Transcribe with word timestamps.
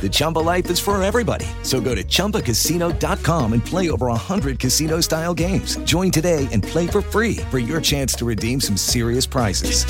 The 0.00 0.08
Chumba 0.10 0.40
life 0.40 0.68
is 0.68 0.80
for 0.80 1.00
everybody. 1.02 1.46
So 1.62 1.80
go 1.80 1.94
to 1.94 2.02
ChumbaCasino.com 2.02 3.52
and 3.52 3.64
play 3.64 3.90
over 3.90 4.06
100 4.06 4.58
casino 4.58 5.00
style 5.00 5.34
games. 5.34 5.76
Join 5.84 6.10
today 6.10 6.48
and 6.50 6.64
play 6.64 6.88
for 6.88 7.02
free 7.02 7.36
for 7.50 7.60
your 7.60 7.80
chance 7.80 8.14
to 8.14 8.24
redeem 8.24 8.60
some 8.60 8.76
serious 8.76 9.26
prizes. 9.26 9.84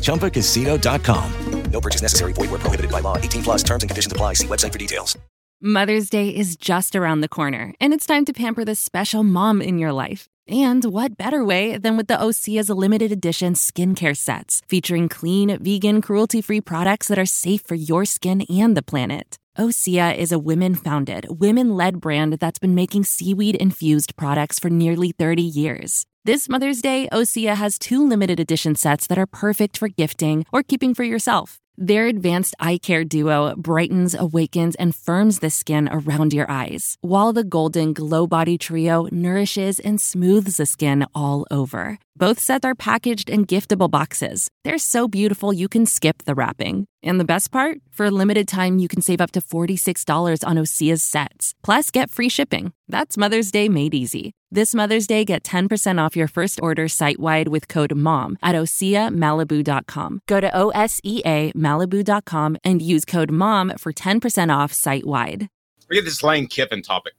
ChumbaCasino.com. 0.00 1.32
No 1.70 1.80
purchase 1.80 2.02
necessary. 2.02 2.32
Void 2.32 2.50
where 2.50 2.58
prohibited 2.60 2.90
by 2.90 3.00
law. 3.00 3.16
18 3.18 3.42
plus 3.42 3.62
terms 3.62 3.82
and 3.82 3.90
conditions 3.90 4.12
apply. 4.12 4.34
See 4.34 4.46
website 4.46 4.72
for 4.72 4.78
details. 4.78 5.16
Mother's 5.60 6.08
Day 6.08 6.28
is 6.28 6.54
just 6.54 6.94
around 6.94 7.20
the 7.20 7.28
corner, 7.28 7.74
and 7.80 7.92
it's 7.92 8.06
time 8.06 8.24
to 8.26 8.32
pamper 8.32 8.64
the 8.64 8.76
special 8.76 9.24
mom 9.24 9.60
in 9.60 9.76
your 9.76 9.92
life. 9.92 10.28
And 10.48 10.82
what 10.82 11.18
better 11.18 11.44
way 11.44 11.76
than 11.76 11.98
with 11.98 12.06
the 12.06 12.16
Osea's 12.16 12.70
limited 12.70 13.12
edition 13.12 13.52
skincare 13.52 14.16
sets 14.16 14.62
featuring 14.66 15.10
clean, 15.10 15.62
vegan, 15.62 16.00
cruelty 16.00 16.40
free 16.40 16.62
products 16.62 17.08
that 17.08 17.18
are 17.18 17.26
safe 17.26 17.60
for 17.66 17.74
your 17.74 18.06
skin 18.06 18.40
and 18.48 18.74
the 18.74 18.82
planet. 18.82 19.36
Osea 19.58 20.16
is 20.16 20.32
a 20.32 20.38
women 20.38 20.74
founded, 20.74 21.26
women 21.28 21.76
led 21.76 22.00
brand 22.00 22.34
that's 22.34 22.58
been 22.58 22.74
making 22.74 23.04
seaweed 23.04 23.56
infused 23.56 24.16
products 24.16 24.58
for 24.58 24.70
nearly 24.70 25.12
30 25.12 25.42
years. 25.42 26.06
This 26.24 26.48
Mother's 26.48 26.80
Day, 26.80 27.08
Osea 27.12 27.56
has 27.56 27.78
two 27.78 28.06
limited 28.08 28.40
edition 28.40 28.74
sets 28.74 29.06
that 29.08 29.18
are 29.18 29.26
perfect 29.26 29.76
for 29.76 29.88
gifting 29.88 30.46
or 30.50 30.62
keeping 30.62 30.94
for 30.94 31.04
yourself. 31.04 31.58
Their 31.80 32.08
advanced 32.08 32.56
eye 32.58 32.78
care 32.78 33.04
duo 33.04 33.54
brightens, 33.56 34.12
awakens, 34.12 34.74
and 34.74 34.92
firms 34.92 35.38
the 35.38 35.48
skin 35.48 35.88
around 35.92 36.32
your 36.32 36.50
eyes, 36.50 36.96
while 37.02 37.32
the 37.32 37.44
golden 37.44 37.92
glow 37.92 38.26
body 38.26 38.58
trio 38.58 39.06
nourishes 39.12 39.78
and 39.78 40.00
smooths 40.00 40.56
the 40.56 40.66
skin 40.66 41.06
all 41.14 41.46
over. 41.52 42.00
Both 42.16 42.40
sets 42.40 42.64
are 42.64 42.74
packaged 42.74 43.30
in 43.30 43.46
giftable 43.46 43.88
boxes. 43.88 44.48
They're 44.64 44.76
so 44.76 45.06
beautiful 45.06 45.52
you 45.52 45.68
can 45.68 45.86
skip 45.86 46.24
the 46.24 46.34
wrapping. 46.34 46.86
And 47.04 47.20
the 47.20 47.24
best 47.24 47.52
part? 47.52 47.78
For 47.92 48.06
a 48.06 48.10
limited 48.10 48.48
time, 48.48 48.80
you 48.80 48.88
can 48.88 49.00
save 49.00 49.20
up 49.20 49.30
to 49.32 49.40
$46 49.40 50.44
on 50.44 50.56
Osea's 50.56 51.04
sets. 51.04 51.54
Plus, 51.62 51.92
get 51.92 52.10
free 52.10 52.28
shipping. 52.28 52.72
That's 52.88 53.16
Mother's 53.16 53.52
Day 53.52 53.68
made 53.68 53.94
easy. 53.94 54.32
This 54.50 54.74
Mother's 54.74 55.06
Day, 55.06 55.26
get 55.26 55.42
10% 55.42 56.02
off 56.02 56.16
your 56.16 56.26
first 56.26 56.58
order 56.62 56.88
site 56.88 57.20
wide 57.20 57.48
with 57.48 57.68
code 57.68 57.94
MOM 57.94 58.38
at 58.42 58.54
OseaMalibu.com. 58.54 60.22
Go 60.26 60.40
to 60.40 60.56
O 60.56 60.70
S 60.70 61.02
E 61.04 61.20
A 61.26 61.52
Malibu.com 61.52 62.56
and 62.64 62.80
use 62.80 63.04
code 63.04 63.30
MOM 63.30 63.74
for 63.76 63.92
10% 63.92 64.56
off 64.56 64.72
site 64.72 65.04
wide. 65.04 65.50
We 65.90 65.96
get 65.96 66.06
this 66.06 66.22
Lane 66.22 66.46
Kiffin 66.46 66.82
topic. 66.82 67.12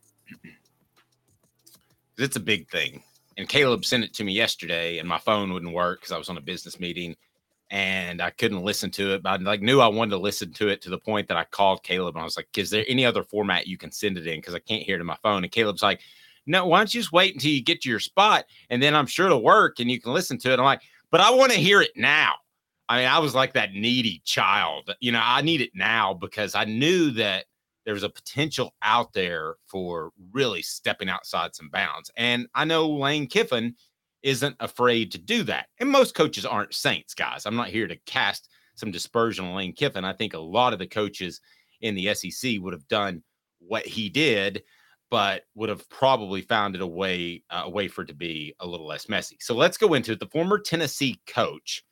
It's 2.17 2.35
a 2.35 2.41
big 2.41 2.67
thing. 2.67 3.01
And 3.37 3.47
Caleb 3.47 3.85
sent 3.85 4.03
it 4.03 4.13
to 4.15 4.25
me 4.25 4.33
yesterday, 4.33 4.97
and 4.97 5.07
my 5.07 5.19
phone 5.19 5.53
wouldn't 5.53 5.73
work 5.73 6.01
because 6.01 6.11
I 6.11 6.17
was 6.17 6.27
on 6.27 6.35
a 6.35 6.41
business 6.41 6.77
meeting 6.77 7.15
and 7.71 8.21
I 8.21 8.29
couldn't 8.31 8.61
listen 8.61 8.91
to 8.91 9.13
it. 9.13 9.23
But 9.23 9.39
I 9.39 9.43
like 9.43 9.61
knew 9.61 9.79
I 9.79 9.87
wanted 9.87 10.11
to 10.11 10.17
listen 10.17 10.51
to 10.53 10.67
it 10.67 10.81
to 10.81 10.89
the 10.89 10.97
point 10.97 11.29
that 11.29 11.37
I 11.37 11.45
called 11.45 11.81
Caleb 11.83 12.15
and 12.15 12.21
I 12.21 12.25
was 12.25 12.35
like, 12.35 12.49
"Is 12.57 12.71
there 12.71 12.83
any 12.89 13.05
other 13.05 13.23
format 13.23 13.67
you 13.67 13.77
can 13.77 13.91
send 13.91 14.17
it 14.17 14.27
in? 14.27 14.39
Because 14.39 14.53
I 14.53 14.59
can't 14.59 14.83
hear 14.83 14.97
it 14.97 14.99
in 14.99 15.05
my 15.05 15.15
phone." 15.23 15.43
And 15.43 15.51
Caleb's 15.51 15.83
like, 15.83 16.01
"No, 16.49 16.65
why 16.65 16.79
don't 16.79 16.93
you 16.93 16.99
just 16.99 17.13
wait 17.13 17.33
until 17.33 17.51
you 17.51 17.63
get 17.63 17.81
to 17.81 17.89
your 17.89 17.99
spot, 17.99 18.45
and 18.69 18.83
then 18.83 18.95
I'm 18.95 19.07
sure 19.07 19.27
it'll 19.27 19.43
work 19.43 19.79
and 19.79 19.89
you 19.89 20.01
can 20.01 20.13
listen 20.13 20.37
to 20.39 20.51
it." 20.51 20.59
I'm 20.59 20.65
like, 20.65 20.81
"But 21.11 21.21
I 21.21 21.31
want 21.31 21.51
to 21.53 21.59
hear 21.59 21.81
it 21.81 21.91
now." 21.95 22.33
I 22.89 22.99
mean, 22.99 23.07
I 23.07 23.19
was 23.19 23.35
like 23.35 23.53
that 23.53 23.73
needy 23.73 24.21
child. 24.25 24.89
You 24.99 25.11
know, 25.11 25.21
I 25.23 25.41
need 25.41 25.61
it 25.61 25.71
now 25.75 26.13
because 26.13 26.55
I 26.55 26.65
knew 26.65 27.11
that 27.11 27.45
there 27.85 27.93
was 27.93 28.03
a 28.03 28.09
potential 28.09 28.73
out 28.81 29.13
there 29.13 29.55
for 29.67 30.11
really 30.31 30.61
stepping 30.61 31.09
outside 31.09 31.55
some 31.55 31.69
bounds. 31.69 32.11
And 32.17 32.47
I 32.55 32.65
know 32.65 32.89
Lane 32.89 33.27
Kiffin 33.27 33.75
isn't 34.23 34.55
afraid 34.59 35.11
to 35.11 35.17
do 35.17 35.43
that. 35.43 35.67
And 35.79 35.89
most 35.89 36.15
coaches 36.15 36.45
aren't 36.45 36.73
saints, 36.73 37.13
guys. 37.13 37.45
I'm 37.45 37.55
not 37.55 37.69
here 37.69 37.87
to 37.87 37.95
cast 38.05 38.49
some 38.75 38.91
dispersion 38.91 39.45
on 39.45 39.55
Lane 39.55 39.73
Kiffin. 39.73 40.05
I 40.05 40.13
think 40.13 40.33
a 40.33 40.39
lot 40.39 40.73
of 40.73 40.79
the 40.79 40.87
coaches 40.87 41.41
in 41.81 41.95
the 41.95 42.13
SEC 42.13 42.59
would 42.59 42.73
have 42.73 42.87
done 42.87 43.23
what 43.59 43.85
he 43.85 44.09
did, 44.09 44.63
but 45.11 45.43
would 45.55 45.69
have 45.69 45.87
probably 45.89 46.41
found 46.41 46.75
it 46.75 46.81
a 46.81 46.87
way 46.87 47.43
uh, 47.49 47.63
a 47.65 47.69
way 47.69 47.87
for 47.87 48.03
it 48.03 48.07
to 48.07 48.13
be 48.13 48.53
a 48.59 48.67
little 48.67 48.87
less 48.87 49.09
messy. 49.09 49.37
So 49.39 49.55
let's 49.55 49.77
go 49.77 49.93
into 49.93 50.11
it. 50.13 50.19
The 50.19 50.27
former 50.27 50.59
Tennessee 50.59 51.19
coach 51.27 51.83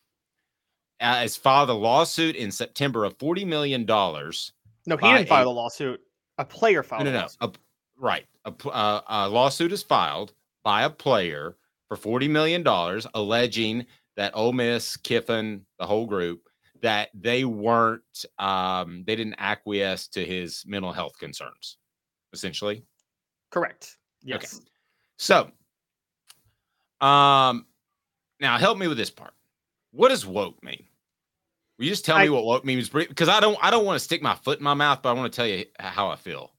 uh, 0.99 1.15
has 1.15 1.35
filed 1.37 1.69
a 1.69 1.73
lawsuit 1.73 2.35
in 2.35 2.51
September 2.51 3.05
of 3.05 3.17
forty 3.19 3.45
million 3.45 3.85
dollars. 3.85 4.53
No, 4.85 4.97
he 4.97 5.07
didn't 5.11 5.27
file 5.29 5.47
a- 5.49 5.51
a 5.51 5.53
lawsuit. 5.53 5.99
A 6.37 6.45
player 6.45 6.83
filed 6.83 7.05
No, 7.05 7.11
no, 7.11 7.19
no. 7.21 7.27
A- 7.47 7.51
right. 7.97 8.25
A, 8.45 8.53
uh, 8.69 9.01
a 9.07 9.27
lawsuit 9.29 9.71
is 9.71 9.83
filed 9.83 10.33
by 10.63 10.83
a 10.83 10.89
player 10.89 11.57
for 11.87 11.97
$40 11.97 12.29
million, 12.29 12.63
alleging 13.13 13.85
that 14.17 14.31
Ole 14.35 14.53
Miss, 14.53 14.95
Kiffin, 14.97 15.65
the 15.79 15.85
whole 15.85 16.05
group, 16.05 16.41
that 16.81 17.09
they 17.13 17.43
weren't, 17.43 18.25
um, 18.39 19.03
they 19.07 19.15
didn't 19.15 19.35
acquiesce 19.39 20.07
to 20.09 20.23
his 20.23 20.63
mental 20.67 20.93
health 20.93 21.17
concerns, 21.19 21.77
essentially. 22.33 22.83
Correct. 23.51 23.97
Yes. 24.23 24.61
So, 25.17 25.51
um, 27.01 27.65
now 28.39 28.57
help 28.57 28.77
me 28.77 28.87
with 28.87 28.97
this 28.97 29.09
part. 29.09 29.33
What 29.91 30.09
does 30.09 30.25
woke 30.25 30.61
mean? 30.63 30.83
Will 31.77 31.85
you 31.85 31.91
just 31.91 32.05
tell 32.05 32.19
me 32.19 32.29
what 32.29 32.43
woke 32.43 32.65
means? 32.65 32.89
Because 32.89 33.29
I 33.29 33.39
don't, 33.39 33.57
I 33.61 33.69
don't 33.69 33.85
want 33.85 33.97
to 33.97 34.03
stick 34.03 34.21
my 34.21 34.35
foot 34.35 34.57
in 34.57 34.63
my 34.63 34.73
mouth, 34.73 35.01
but 35.01 35.09
I 35.09 35.13
want 35.13 35.31
to 35.31 35.35
tell 35.35 35.47
you 35.47 35.65
how 35.79 36.09
I 36.09 36.15
feel. 36.15 36.51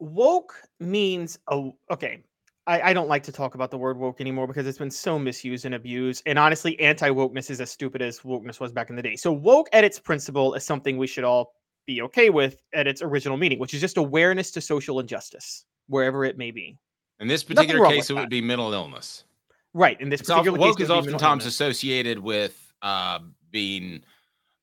Woke 0.00 0.54
means 0.80 1.38
oh 1.48 1.76
okay. 1.90 2.24
I, 2.66 2.90
I 2.90 2.92
don't 2.94 3.08
like 3.08 3.22
to 3.24 3.32
talk 3.32 3.54
about 3.54 3.70
the 3.70 3.76
word 3.76 3.98
woke 3.98 4.20
anymore 4.20 4.46
because 4.46 4.66
it's 4.66 4.78
been 4.78 4.90
so 4.90 5.18
misused 5.18 5.66
and 5.66 5.74
abused. 5.74 6.22
And 6.24 6.38
honestly, 6.38 6.80
anti 6.80 7.10
wokeness 7.10 7.50
is 7.50 7.60
as 7.60 7.70
stupid 7.70 8.00
as 8.00 8.20
wokeness 8.20 8.58
was 8.58 8.72
back 8.72 8.90
in 8.90 8.96
the 8.96 9.02
day. 9.02 9.16
So, 9.16 9.32
woke 9.32 9.68
at 9.72 9.84
its 9.84 9.98
principle 9.98 10.54
is 10.54 10.64
something 10.64 10.96
we 10.96 11.06
should 11.06 11.24
all 11.24 11.52
be 11.86 12.00
okay 12.02 12.30
with 12.30 12.62
at 12.72 12.86
its 12.86 13.02
original 13.02 13.36
meaning, 13.36 13.58
which 13.58 13.74
is 13.74 13.80
just 13.80 13.98
awareness 13.98 14.50
to 14.52 14.60
social 14.60 14.98
injustice, 14.98 15.66
wherever 15.88 16.24
it 16.24 16.38
may 16.38 16.50
be. 16.50 16.78
In 17.20 17.28
this 17.28 17.44
particular 17.44 17.86
case, 17.88 18.10
it 18.10 18.14
would 18.14 18.30
be 18.30 18.40
mental 18.40 18.72
illness. 18.72 19.24
Right. 19.72 20.00
In 20.00 20.08
this 20.08 20.20
It's 20.20 20.30
particular 20.30 20.58
woke 20.58 20.78
case, 20.78 20.84
is 20.84 20.88
be 20.88 20.94
mental 20.94 21.14
oftentimes 21.14 21.46
associated 21.46 22.18
with 22.18 22.72
uh, 22.82 23.20
being 23.50 24.02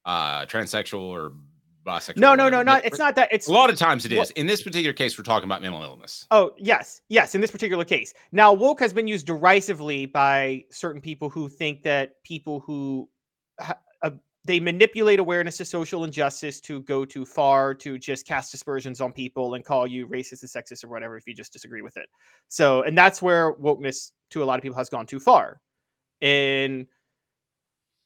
uh, 0.06 0.46
transsexual 0.46 1.02
or 1.02 1.34
bisexual. 1.86 2.18
No, 2.18 2.36
no, 2.36 2.50
no, 2.50 2.62
not. 2.62 2.86
It's 2.86 3.00
not 3.00 3.16
that. 3.16 3.30
It's 3.32 3.48
A 3.48 3.52
lot 3.52 3.70
of 3.70 3.78
times 3.78 4.06
it 4.06 4.12
is. 4.12 4.32
In 4.32 4.48
this 4.48 4.62
particular 4.62 4.94
case, 4.94 5.18
we're 5.18 5.24
talking 5.24 5.48
about 5.48 5.62
mental 5.62 5.82
illness. 5.82 6.28
Oh, 6.32 6.52
yes. 6.58 7.02
Yes, 7.10 7.36
in 7.36 7.42
this 7.42 7.52
particular 7.52 7.84
case. 7.84 8.14
Now, 8.32 8.54
woke 8.54 8.80
has 8.80 8.94
been 8.94 9.08
used 9.08 9.26
derisively 9.26 10.06
by 10.06 10.64
certain 10.70 11.02
people 11.02 11.30
who 11.30 11.50
think 11.50 11.84
that 11.84 12.22
people 12.24 12.60
who 12.60 13.10
they 14.44 14.60
manipulate 14.60 15.20
awareness 15.20 15.58
to 15.58 15.66
social 15.66 16.04
injustice 16.04 16.60
to 16.62 16.82
go 16.82 17.06
too 17.06 17.26
far 17.26 17.74
to 17.76 18.00
just 18.00 18.26
cast 18.26 18.54
aspersions 18.54 19.00
on 19.00 19.12
people 19.12 19.54
and 19.54 19.64
call 19.64 19.86
you 19.86 20.08
racist 20.08 20.42
and 20.42 20.50
sexist 20.50 20.84
or 20.84 20.88
whatever 20.88 21.16
if 21.16 21.28
you 21.28 21.34
just 21.34 21.54
disagree 21.54 21.82
with 21.82 21.98
it. 21.98 22.08
So, 22.48 22.82
and 22.84 22.98
that's 22.98 23.22
where 23.22 23.54
wokeness 23.54 24.12
to 24.32 24.44
a 24.44 24.46
lot 24.46 24.58
of 24.58 24.64
people 24.64 24.78
has 24.78 24.90
gone 24.90 25.06
too 25.06 25.20
far. 25.20 25.62
And 26.22 26.88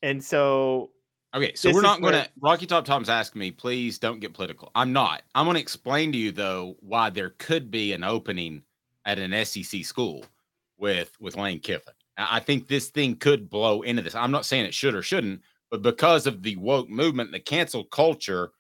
and 0.01 0.23
so 0.23 0.91
Okay, 1.35 1.53
so 1.53 1.67
This 1.67 1.75
we're 1.75 1.81
not 1.81 1.99
going 1.99 2.13
to. 2.13 2.29
Rocky 2.39 2.65
Top 2.65 2.85
Tom's 2.85 3.09
asking 3.09 3.39
me, 3.39 3.51
please 3.51 3.99
don't 3.99 4.21
get 4.21 4.33
political. 4.33 4.71
I'm 4.73 4.93
not. 4.93 5.23
I'm 5.35 5.45
going 5.45 5.55
to 5.55 5.61
explain 5.61 6.13
to 6.13 6.17
you 6.17 6.31
though 6.31 6.77
why 6.79 7.09
there 7.09 7.31
could 7.31 7.69
be 7.69 7.91
an 7.91 8.05
opening 8.05 8.63
at 9.03 9.19
an 9.19 9.45
SEC 9.45 9.83
school 9.83 10.25
with 10.77 11.11
with 11.19 11.35
Lane 11.35 11.59
Kiffin. 11.59 11.93
I 12.17 12.39
think 12.39 12.67
this 12.67 12.87
thing 12.87 13.17
could 13.17 13.49
blow 13.49 13.81
into 13.81 14.01
this. 14.01 14.15
I'm 14.15 14.31
not 14.31 14.45
saying 14.45 14.65
it 14.65 14.73
should 14.73 14.95
or 14.95 15.01
shouldn't, 15.01 15.41
but 15.71 15.81
because 15.81 16.27
of 16.27 16.43
the 16.43 16.55
woke 16.57 16.89
movement, 16.89 17.31
the 17.31 17.39
cancel 17.39 17.83
culture, 17.83 18.51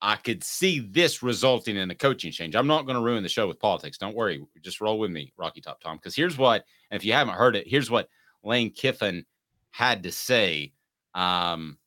I 0.00 0.16
could 0.16 0.44
see 0.44 0.78
this 0.80 1.22
resulting 1.22 1.76
in 1.76 1.90
a 1.90 1.94
coaching 1.94 2.30
change. 2.32 2.54
I'm 2.54 2.66
not 2.66 2.86
going 2.86 2.96
to 2.96 3.02
ruin 3.02 3.22
the 3.22 3.28
show 3.28 3.48
with 3.48 3.58
politics. 3.58 3.98
Don't 3.98 4.14
worry. 4.14 4.44
Just 4.62 4.80
roll 4.80 4.98
with 4.98 5.10
me, 5.10 5.32
Rocky 5.36 5.60
Top 5.60 5.80
Tom. 5.80 5.96
Because 5.96 6.14
here's 6.14 6.38
what, 6.38 6.64
and 6.90 7.00
if 7.00 7.04
you 7.04 7.12
haven't 7.12 7.34
heard 7.34 7.56
it, 7.56 7.66
here's 7.66 7.90
what 7.90 8.08
Lane 8.44 8.70
Kiffin 8.70 9.24
had 9.70 10.04
to 10.04 10.12
say. 10.12 10.72
Um, 11.14 11.78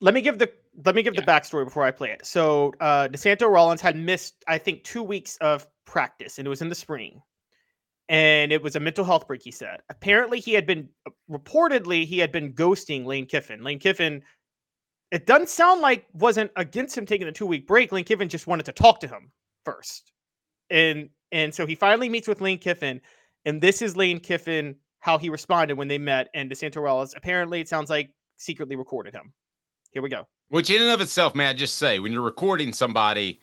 let 0.00 0.14
me 0.14 0.20
give 0.20 0.38
the 0.38 0.50
let 0.84 0.94
me 0.94 1.02
give 1.02 1.14
Yeah. 1.14 1.20
the 1.22 1.26
backstory 1.26 1.64
before 1.64 1.84
I 1.84 1.90
play 1.90 2.10
it. 2.10 2.24
So 2.24 2.72
uh 2.80 3.08
DeSanto 3.08 3.50
Rollins 3.50 3.80
had 3.80 3.96
missed, 3.96 4.44
I 4.46 4.56
think, 4.58 4.84
two 4.84 5.02
weeks 5.02 5.36
of 5.38 5.66
practice, 5.84 6.38
and 6.38 6.46
it 6.46 6.50
was 6.50 6.62
in 6.62 6.68
the 6.68 6.74
spring. 6.74 7.20
And 8.08 8.52
it 8.52 8.62
was 8.62 8.74
a 8.74 8.80
mental 8.80 9.04
health 9.04 9.26
break, 9.26 9.42
he 9.42 9.50
said. 9.50 9.80
Apparently, 9.90 10.40
he 10.40 10.52
had 10.52 10.66
been 10.66 10.88
uh, 11.06 11.10
reportedly 11.30 12.06
he 12.06 12.18
had 12.18 12.32
been 12.32 12.54
ghosting 12.54 13.04
Lane 13.04 13.26
Kiffin. 13.26 13.62
Lane 13.62 13.78
Kiffin, 13.78 14.22
it 15.10 15.26
doesn't 15.26 15.50
sound 15.50 15.82
like 15.82 16.06
wasn't 16.14 16.50
against 16.56 16.96
him 16.96 17.04
taking 17.04 17.26
the 17.26 17.32
two-week 17.32 17.66
break. 17.66 17.92
Lane 17.92 18.04
Kiffin 18.04 18.28
just 18.28 18.46
wanted 18.46 18.66
to 18.66 18.72
talk 18.72 19.00
to 19.00 19.08
him 19.08 19.30
first. 19.64 20.12
And 20.70 21.10
and 21.32 21.54
so 21.54 21.66
he 21.66 21.74
finally 21.74 22.08
meets 22.08 22.26
with 22.26 22.40
Lane 22.40 22.58
Kiffin, 22.58 23.00
and 23.44 23.60
this 23.60 23.82
is 23.82 23.96
Lane 23.96 24.20
Kiffin 24.20 24.76
how 25.00 25.18
he 25.18 25.30
responded 25.30 25.76
when 25.76 25.88
they 25.88 25.98
met. 25.98 26.28
And 26.34 26.50
DeSanto 26.50 26.82
Rollins 26.82 27.14
apparently 27.16 27.60
it 27.60 27.68
sounds 27.68 27.90
like 27.90 28.10
secretly 28.36 28.76
recorded 28.76 29.14
him. 29.14 29.32
Here 29.92 30.02
we 30.02 30.08
go. 30.08 30.26
Which 30.48 30.70
in 30.70 30.82
and 30.82 30.90
of 30.90 31.00
itself, 31.00 31.34
man, 31.34 31.50
I 31.50 31.52
just 31.52 31.76
say 31.76 31.98
when 31.98 32.12
you're 32.12 32.22
recording 32.22 32.72
somebody, 32.72 33.40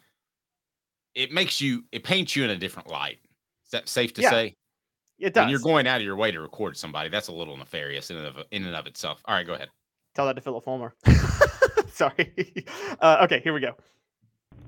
it 1.13 1.31
makes 1.31 1.61
you 1.61 1.83
it 1.91 2.03
paints 2.03 2.35
you 2.35 2.43
in 2.43 2.49
a 2.49 2.57
different 2.57 2.89
light. 2.89 3.19
Is 3.65 3.71
that 3.71 3.89
safe 3.89 4.13
to 4.13 4.21
Yeah, 4.21 4.29
say? 4.29 4.55
It 5.19 5.33
does. 5.33 5.43
When 5.43 5.49
you're 5.49 5.59
going 5.59 5.87
out 5.87 5.97
of 5.97 6.03
your 6.05 6.15
way 6.15 6.31
to 6.31 6.39
record 6.41 6.77
somebody, 6.77 7.09
that's 7.09 7.27
a 7.29 7.31
little 7.33 7.55
nefarious 7.57 8.09
in 8.11 8.17
and 8.17 8.27
of 8.27 8.37
in 8.51 8.65
and 8.65 8.75
of 8.75 8.85
itself. 8.85 9.21
All 9.25 9.35
right, 9.35 9.45
go 9.47 9.53
ahead. 9.53 9.69
Tell 10.13 10.25
that 10.27 10.33
to 10.35 10.41
Phillip 10.41 10.63
Fulmer. 10.63 10.93
Sorry. 11.87 12.33
Uh, 13.01 13.19
okay, 13.23 13.39
here 13.43 13.53
we 13.53 13.61
go. 13.61 13.73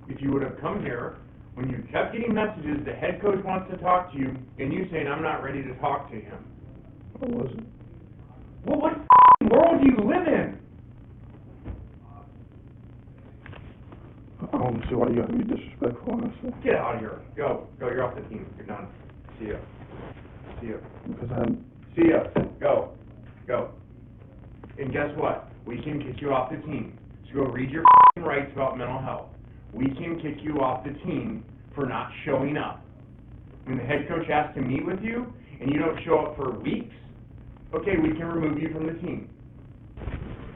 if 0.09 0.21
you 0.21 0.31
would 0.31 0.41
have 0.43 0.57
come 0.59 0.81
here 0.81 1.17
when 1.55 1.69
you 1.69 1.83
kept 1.91 2.13
getting 2.13 2.33
messages 2.33 2.77
the 2.85 2.93
head 2.93 3.21
coach 3.21 3.43
wants 3.43 3.69
to 3.71 3.77
talk 3.77 4.11
to 4.13 4.17
you 4.17 4.35
and 4.59 4.71
you 4.71 4.87
saying 4.91 5.07
I'm 5.07 5.21
not 5.23 5.43
ready 5.43 5.61
to 5.63 5.73
talk 5.75 6.09
to 6.11 6.15
him. 6.15 6.45
I 7.21 7.25
wasn't. 7.25 7.67
Well, 8.65 8.79
what 8.79 8.93
f***ing 8.93 9.49
world 9.49 9.81
do 9.81 9.89
you 9.89 9.97
live 10.09 10.27
in? 10.27 10.59
I 14.39 14.57
don't 14.57 14.83
see 14.87 14.95
why 14.95 15.09
you 15.09 15.21
gotta 15.21 15.33
be 15.33 15.43
disrespectful, 15.43 16.13
honestly. 16.13 16.51
Get 16.63 16.75
out 16.75 16.95
of 16.95 17.01
here. 17.01 17.19
Go. 17.35 17.67
Go. 17.79 17.89
You're 17.89 18.03
off 18.03 18.15
the 18.15 18.21
team. 18.29 18.45
You're 18.57 18.67
done. 18.67 18.87
See 19.39 19.47
ya. 19.47 19.57
See 20.61 20.67
ya. 20.67 20.77
Because 21.07 21.29
I'm, 21.35 21.65
See 21.95 22.09
ya. 22.09 22.23
Go. 22.59 22.91
Go. 23.47 23.71
And 24.77 24.93
guess 24.93 25.09
what? 25.15 25.49
We 25.65 25.81
can 25.81 25.99
kick 26.03 26.21
you 26.21 26.33
off 26.33 26.51
the 26.51 26.57
team. 26.57 26.97
So 27.27 27.43
go 27.43 27.51
read 27.51 27.71
your 27.71 27.81
f***ing 27.81 28.23
rights 28.23 28.51
about 28.53 28.77
mental 28.77 28.99
health. 28.99 29.29
We 29.73 29.85
can 29.85 30.19
kick 30.21 30.43
you 30.43 30.59
off 30.61 30.85
the 30.85 30.93
team 31.05 31.43
for 31.73 31.87
not 31.87 32.11
showing 32.23 32.57
up. 32.57 32.83
When 33.65 33.77
the 33.77 33.83
head 33.83 34.07
coach 34.07 34.27
has 34.27 34.53
to 34.55 34.61
meet 34.61 34.85
with 34.85 35.01
you 35.01 35.33
and 35.59 35.71
you 35.71 35.79
don't 35.79 35.99
show 36.05 36.19
up 36.19 36.35
for 36.37 36.51
weeks, 36.59 36.93
okay, 37.73 37.97
we 38.01 38.09
can 38.09 38.27
remove 38.27 38.61
you 38.61 38.71
from 38.71 38.85
the 38.85 38.93
team. 38.93 39.29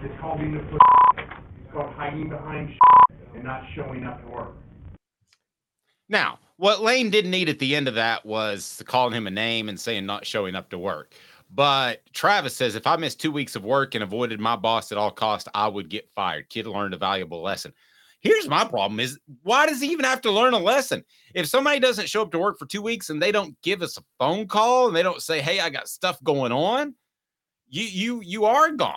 It's 0.04 0.14
called 0.22 0.40
being 0.40 0.54
the 0.54 0.60
pussy. 0.60 0.78
It's 1.64 1.74
called 1.74 1.94
hiding 1.96 2.30
behind 2.30 2.70
and 3.34 3.44
not 3.44 3.64
showing 3.76 4.06
up 4.06 4.22
to 4.22 4.28
work. 4.28 4.56
Now, 6.10 6.40
what 6.58 6.82
Lane 6.82 7.10
didn't 7.10 7.32
need 7.32 7.50
at 7.50 7.60
the 7.60 7.76
end 7.76 7.88
of 7.88 7.96
that 7.96 8.26
was 8.26 8.84
calling 8.86 9.14
him 9.14 9.28
a 9.28 9.32
name 9.32 9.70
and 9.70 9.80
saying 9.80 10.06
not 10.06 10.26
showing 10.26 10.56
up 10.56 10.70
to 10.70 10.78
work. 10.78 11.16
But 11.54 12.02
Travis 12.14 12.56
says 12.56 12.76
if 12.76 12.88
I 12.88 12.96
missed 12.96 13.20
two 13.20 13.32
weeks 13.32 13.56
of 13.56 13.66
work 13.66 13.96
and 13.96 14.04
avoided 14.04 14.40
my 14.40 14.56
boss 14.56 14.92
at 14.92 14.98
all 14.98 15.12
costs, 15.12 15.50
I 15.54 15.68
would 15.68 15.90
get 15.90 16.10
fired. 16.16 16.50
Kid 16.50 16.68
learned 16.68 16.94
a 16.94 16.98
valuable 16.98 17.42
lesson. 17.42 17.74
Here's 18.22 18.48
my 18.48 18.64
problem 18.64 19.00
is 19.00 19.18
why 19.42 19.66
does 19.66 19.82
he 19.82 19.88
even 19.88 20.06
have 20.06 20.22
to 20.22 20.32
learn 20.32 20.54
a 20.54 20.60
lesson? 20.60 21.04
If 21.34 21.48
somebody 21.48 21.80
doesn't 21.80 22.08
show 22.08 22.22
up 22.22 22.32
to 22.32 22.40
work 22.40 22.60
for 22.60 22.68
two 22.68 22.82
weeks 22.82 23.10
and 23.10 23.22
they 23.22 23.32
don't 23.32 23.60
give 23.64 23.82
us 23.82 23.98
a 23.98 24.04
phone 24.20 24.48
call 24.48 24.88
and 24.88 24.96
they 24.96 25.02
don't 25.02 25.22
say, 25.22 25.42
Hey, 25.42 25.60
I 25.60 25.70
got 25.70 25.90
stuff 25.90 26.24
going 26.24 26.52
on, 26.52 26.94
you 27.68 27.84
you 27.84 28.22
you 28.24 28.46
are 28.46 28.72
gone. 28.72 28.94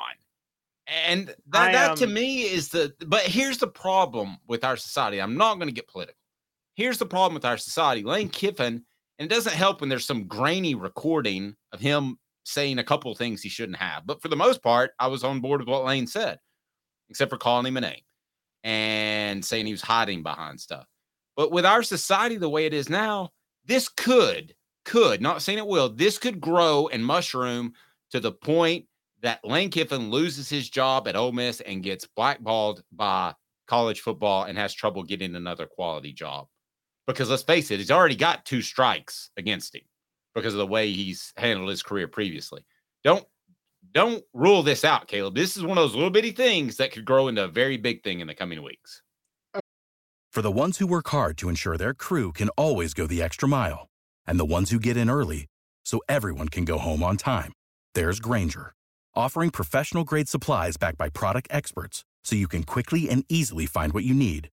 And 0.86 1.34
that, 1.48 1.68
I, 1.68 1.72
that 1.72 1.96
to 1.98 2.04
um, 2.04 2.12
me 2.12 2.42
is 2.42 2.68
the 2.68 2.92
but 3.06 3.22
here's 3.22 3.58
the 3.58 3.66
problem 3.66 4.36
with 4.46 4.64
our 4.64 4.76
society. 4.76 5.20
I'm 5.20 5.36
not 5.36 5.54
going 5.54 5.68
to 5.68 5.74
get 5.74 5.88
political. 5.88 6.18
Here's 6.74 6.98
the 6.98 7.06
problem 7.06 7.34
with 7.34 7.44
our 7.44 7.56
society. 7.56 8.02
Lane 8.02 8.28
Kiffin, 8.28 8.84
and 9.18 9.26
it 9.30 9.34
doesn't 9.34 9.54
help 9.54 9.80
when 9.80 9.88
there's 9.88 10.04
some 10.04 10.26
grainy 10.26 10.74
recording 10.74 11.54
of 11.72 11.80
him 11.80 12.18
saying 12.44 12.78
a 12.78 12.84
couple 12.84 13.10
of 13.10 13.16
things 13.16 13.40
he 13.40 13.48
shouldn't 13.48 13.78
have. 13.78 14.06
But 14.06 14.20
for 14.20 14.28
the 14.28 14.36
most 14.36 14.62
part, 14.62 14.92
I 14.98 15.06
was 15.06 15.24
on 15.24 15.40
board 15.40 15.60
with 15.60 15.68
what 15.68 15.84
Lane 15.84 16.06
said, 16.06 16.38
except 17.08 17.30
for 17.30 17.38
calling 17.38 17.66
him 17.66 17.76
a 17.78 17.80
name 17.80 18.00
and 18.62 19.44
saying 19.44 19.66
he 19.66 19.72
was 19.72 19.82
hiding 19.82 20.22
behind 20.22 20.60
stuff. 20.60 20.86
But 21.36 21.50
with 21.50 21.66
our 21.66 21.82
society 21.82 22.36
the 22.36 22.48
way 22.48 22.66
it 22.66 22.74
is 22.74 22.88
now, 22.88 23.30
this 23.64 23.88
could, 23.88 24.54
could, 24.84 25.20
not 25.20 25.42
saying 25.42 25.58
it 25.58 25.66
will, 25.66 25.88
this 25.88 26.18
could 26.18 26.40
grow 26.40 26.88
and 26.88 27.04
mushroom 27.04 27.72
to 28.10 28.20
the 28.20 28.32
point 28.32 28.86
that 29.24 29.42
Lane 29.42 29.70
Kiffin 29.70 30.10
loses 30.10 30.50
his 30.50 30.68
job 30.68 31.08
at 31.08 31.16
Ole 31.16 31.32
Miss 31.32 31.62
and 31.62 31.82
gets 31.82 32.06
blackballed 32.06 32.82
by 32.92 33.32
college 33.66 34.02
football 34.02 34.44
and 34.44 34.58
has 34.58 34.74
trouble 34.74 35.02
getting 35.02 35.34
another 35.34 35.64
quality 35.64 36.12
job. 36.12 36.46
Because 37.06 37.30
let's 37.30 37.42
face 37.42 37.70
it, 37.70 37.78
he's 37.78 37.90
already 37.90 38.16
got 38.16 38.44
two 38.44 38.60
strikes 38.60 39.30
against 39.38 39.74
him 39.74 39.80
because 40.34 40.52
of 40.52 40.58
the 40.58 40.66
way 40.66 40.92
he's 40.92 41.32
handled 41.38 41.70
his 41.70 41.82
career 41.82 42.06
previously. 42.06 42.66
Don't 43.02 43.24
don't 43.92 44.22
rule 44.34 44.62
this 44.62 44.84
out, 44.84 45.08
Caleb. 45.08 45.34
This 45.34 45.56
is 45.56 45.62
one 45.62 45.78
of 45.78 45.84
those 45.84 45.94
little 45.94 46.10
bitty 46.10 46.32
things 46.32 46.76
that 46.76 46.92
could 46.92 47.04
grow 47.06 47.28
into 47.28 47.44
a 47.44 47.48
very 47.48 47.78
big 47.78 48.02
thing 48.02 48.20
in 48.20 48.26
the 48.26 48.34
coming 48.34 48.62
weeks. 48.62 49.02
For 50.32 50.42
the 50.42 50.50
ones 50.50 50.78
who 50.78 50.86
work 50.86 51.08
hard 51.08 51.38
to 51.38 51.48
ensure 51.48 51.78
their 51.78 51.94
crew 51.94 52.32
can 52.32 52.50
always 52.50 52.92
go 52.92 53.06
the 53.06 53.22
extra 53.22 53.48
mile, 53.48 53.88
and 54.26 54.38
the 54.38 54.44
ones 54.44 54.70
who 54.70 54.78
get 54.78 54.96
in 54.96 55.08
early 55.08 55.46
so 55.84 56.00
everyone 56.08 56.48
can 56.48 56.64
go 56.64 56.76
home 56.78 57.02
on 57.02 57.16
time, 57.16 57.52
there's 57.94 58.20
Grainger, 58.20 58.74
offering 59.16 59.50
professional 59.50 60.04
grade 60.04 60.28
supplies 60.28 60.76
backed 60.76 60.98
by 60.98 61.08
product 61.08 61.48
experts 61.50 62.04
so 62.24 62.36
you 62.36 62.48
can 62.48 62.62
quickly 62.64 63.08
and 63.08 63.24
easily 63.28 63.66
find 63.66 63.92
what 63.92 64.04
you 64.04 64.14
need. 64.14 64.48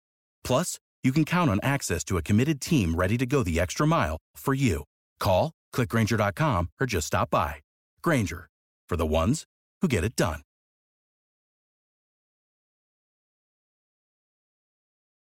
Plus, 0.44 0.78
you 1.02 1.12
can 1.12 1.24
count 1.24 1.50
on 1.50 1.60
access 1.62 2.04
to 2.04 2.18
a 2.18 2.22
committed 2.22 2.60
team 2.60 2.94
ready 2.94 3.16
to 3.16 3.26
go 3.26 3.42
the 3.42 3.58
extra 3.58 3.86
mile 3.86 4.18
for 4.36 4.54
you. 4.54 4.84
Call, 5.18 5.52
click 5.72 5.88
grainger.com, 5.88 6.68
or 6.80 6.86
just 6.86 7.06
stop 7.06 7.30
by. 7.30 7.56
Grainger, 8.02 8.48
for 8.88 8.96
the 8.96 9.06
ones 9.06 9.44
who 9.80 9.88
get 9.88 10.04
it 10.04 10.14
done. 10.16 10.42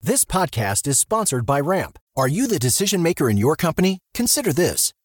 This 0.03 0.25
podcast 0.25 0.87
is 0.87 0.99
sponsored 0.99 1.47
by 1.47 1.61
Ramp. 1.61 1.99
Are 2.15 2.29
you 2.29 2.47
the 2.47 2.59
decision 2.59 3.03
maker 3.03 3.31
in 3.31 3.39
your 3.39 3.57
company? 3.57 4.01
Consider 4.13 4.53
this. 4.53 4.93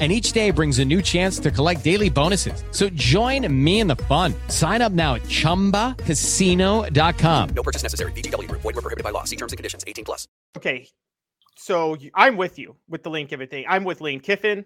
and 0.00 0.10
each 0.10 0.32
day 0.32 0.50
brings 0.50 0.80
a 0.80 0.84
new 0.84 1.00
chance 1.00 1.38
to 1.38 1.52
collect 1.52 1.84
daily 1.84 2.10
bonuses. 2.10 2.64
So 2.72 2.88
join 2.90 3.46
me 3.64 3.78
in 3.78 3.86
the 3.86 3.94
fun. 3.96 4.34
Sign 4.48 4.82
up 4.82 4.90
now 4.90 5.14
at 5.14 5.22
ChumbaCasino.com. 5.22 7.48
No 7.50 7.62
purchase 7.62 7.84
necessary. 7.84 8.10
VGW 8.12 8.48
Group. 8.48 8.62
Void 8.62 8.74
were 8.74 8.82
prohibited 8.82 9.04
by 9.04 9.10
law. 9.10 9.22
See 9.22 9.36
terms 9.36 9.52
and 9.52 9.56
conditions. 9.56 9.84
18 9.86 10.04
plus. 10.04 10.26
Okay, 10.56 10.88
so 11.56 11.96
I'm 12.14 12.36
with 12.36 12.58
you 12.58 12.74
with 12.88 13.02
the 13.04 13.10
Lane 13.10 13.28
Kiffin 13.28 13.48
thing. 13.48 13.64
I'm 13.68 13.84
with 13.84 14.00
Lane 14.00 14.18
Kiffin. 14.20 14.64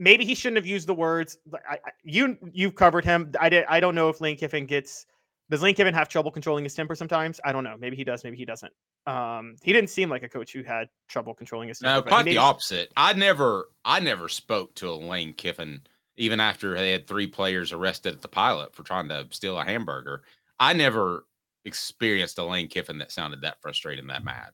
Maybe 0.00 0.24
he 0.24 0.34
shouldn't 0.34 0.56
have 0.56 0.66
used 0.66 0.88
the 0.88 0.94
words. 0.94 1.38
I, 1.68 1.74
I- 1.74 1.78
you 2.04 2.36
you've 2.52 2.74
covered 2.74 3.04
him. 3.04 3.32
I 3.40 3.48
did. 3.48 3.64
I 3.68 3.78
don't 3.80 3.94
know 3.94 4.08
if 4.08 4.20
Lane 4.20 4.36
Kiffin 4.36 4.66
gets 4.66 5.06
Does 5.50 5.62
Lane 5.62 5.74
Kiffin 5.74 5.94
have 5.94 6.08
trouble 6.08 6.30
controlling 6.30 6.64
his 6.64 6.74
temper 6.74 6.94
sometimes? 6.94 7.40
I 7.44 7.52
don't 7.52 7.64
know. 7.64 7.76
Maybe 7.78 7.96
he 7.96 8.04
does. 8.04 8.22
Maybe 8.22 8.36
he 8.36 8.44
doesn't. 8.44 8.72
Um, 9.06 9.56
he 9.62 9.72
didn't 9.72 9.88
seem 9.88 10.10
like 10.10 10.22
a 10.22 10.28
coach 10.28 10.52
who 10.52 10.62
had 10.62 10.88
trouble 11.08 11.32
controlling 11.34 11.68
his 11.68 11.78
temper. 11.78 12.04
No, 12.04 12.08
quite 12.10 12.26
the 12.26 12.36
opposite. 12.36 12.92
I 12.96 13.14
never, 13.14 13.70
I 13.84 14.00
never 14.00 14.28
spoke 14.28 14.74
to 14.76 14.90
a 14.90 14.94
Lane 14.94 15.32
Kiffin, 15.32 15.80
even 16.16 16.38
after 16.38 16.74
they 16.74 16.92
had 16.92 17.06
three 17.06 17.26
players 17.26 17.72
arrested 17.72 18.14
at 18.14 18.20
the 18.20 18.28
pilot 18.28 18.74
for 18.74 18.82
trying 18.82 19.08
to 19.08 19.26
steal 19.30 19.58
a 19.58 19.64
hamburger. 19.64 20.22
I 20.60 20.74
never 20.74 21.24
experienced 21.64 22.38
a 22.38 22.44
Lane 22.44 22.68
Kiffin 22.68 22.98
that 22.98 23.12
sounded 23.12 23.40
that 23.42 23.62
frustrated 23.62 24.04
and 24.04 24.10
that 24.10 24.24
mad. 24.24 24.50